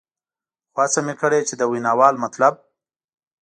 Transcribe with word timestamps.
خو 0.73 0.79
هڅه 0.83 0.99
مې 1.05 1.13
کړې 1.21 1.39
چې 1.47 1.53
د 1.57 1.61
ویناوال 1.71 2.15
مطلب. 2.23 2.53